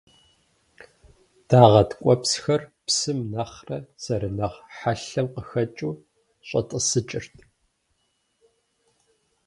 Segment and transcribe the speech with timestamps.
[1.47, 5.93] Дагъэ ткӏуэпсхэр псым нэхърэ зэрынэхъ хьэлъэм къыхэкӏыу
[6.47, 7.35] щӏэтӏысыкӏырт.